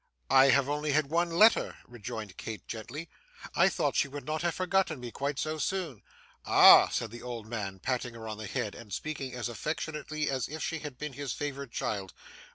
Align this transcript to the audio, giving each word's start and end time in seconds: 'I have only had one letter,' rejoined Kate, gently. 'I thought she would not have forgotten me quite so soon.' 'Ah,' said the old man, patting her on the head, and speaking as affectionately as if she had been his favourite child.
'I 0.31 0.45
have 0.49 0.67
only 0.67 0.93
had 0.93 1.11
one 1.11 1.29
letter,' 1.29 1.77
rejoined 1.85 2.35
Kate, 2.35 2.67
gently. 2.67 3.07
'I 3.55 3.69
thought 3.69 3.95
she 3.95 4.07
would 4.07 4.25
not 4.25 4.41
have 4.41 4.55
forgotten 4.55 4.99
me 4.99 5.11
quite 5.11 5.37
so 5.37 5.59
soon.' 5.59 6.01
'Ah,' 6.43 6.87
said 6.89 7.11
the 7.11 7.21
old 7.21 7.45
man, 7.45 7.77
patting 7.77 8.15
her 8.15 8.27
on 8.27 8.39
the 8.39 8.47
head, 8.47 8.73
and 8.73 8.91
speaking 8.91 9.35
as 9.35 9.47
affectionately 9.47 10.27
as 10.27 10.49
if 10.49 10.63
she 10.63 10.79
had 10.79 10.97
been 10.97 11.13
his 11.13 11.33
favourite 11.33 11.69
child. 11.71 12.15